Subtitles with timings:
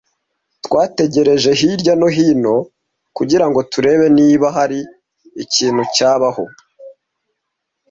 [0.65, 2.55] Twategereje hirya no hino
[3.17, 4.79] kugirango turebe niba hari
[5.43, 6.43] ikintu cyabaho.